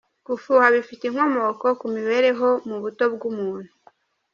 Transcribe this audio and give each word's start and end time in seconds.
Gufuha 0.27 0.65
bifite 0.75 1.03
inkomoko 1.07 1.65
ku 1.79 1.85
mibereho 1.95 2.49
mu 2.67 2.77
buto 2.83 3.05
bw’umuntu. 3.13 3.71